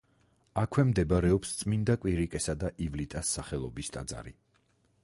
[0.61, 4.37] აქვე მდებარეობს წმინდა კვირიკესა და ივლიტას სახელობის ტაძარი.